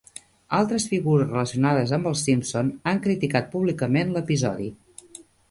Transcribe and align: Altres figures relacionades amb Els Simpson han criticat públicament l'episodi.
Altres 0.59 0.85
figures 0.93 1.27
relacionades 1.29 1.93
amb 1.97 2.09
Els 2.13 2.23
Simpson 2.29 2.73
han 2.93 3.03
criticat 3.05 3.53
públicament 3.53 4.17
l'episodi. 4.19 4.73